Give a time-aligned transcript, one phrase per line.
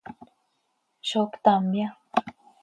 [1.07, 1.87] ¿Zó ctamya?